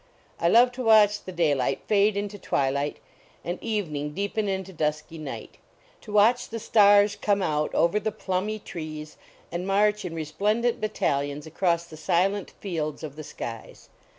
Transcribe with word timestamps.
I 0.39 0.47
love 0.47 0.71
to 0.71 0.83
watch 0.83 1.23
the 1.25 1.31
daylight 1.31 1.81
fade 1.85 2.17
into 2.17 2.39
twilight, 2.39 2.97
and 3.43 3.61
evening 3.61 4.15
deepen 4.15 4.47
into 4.47 4.73
du>ky 4.73 5.19
night; 5.19 5.59
to 6.01 6.11
watch 6.11 6.49
the 6.49 6.57
stars 6.57 7.15
come 7.15 7.43
out 7.43 7.71
over 7.75 7.99
the 7.99 8.11
plumy 8.11 8.57
tree> 8.57 9.05
and 9.51 9.67
march 9.67 10.03
in 10.03 10.15
re 10.15 10.25
splendent 10.25 10.81
battalion> 10.81 11.43
acro 11.45 11.77
> 11.85 11.89
the 11.89 11.97
>ilent 11.97 12.49
fields 12.49 13.03
of 13.03 13.15
the 13.15 13.23
skies. 13.23 13.89